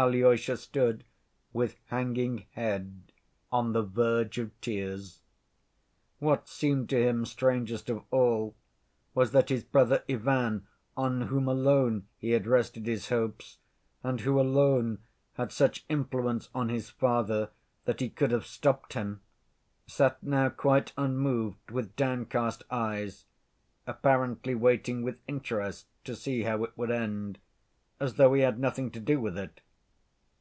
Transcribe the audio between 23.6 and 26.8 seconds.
apparently waiting with interest to see how it